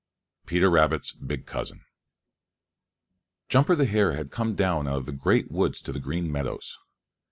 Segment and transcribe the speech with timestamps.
[0.01, 1.81] XV PETER RABBIT'S BIG COUSIN
[3.49, 6.79] Jumper the Hare had come down out of the Great Woods to the Green Meadows.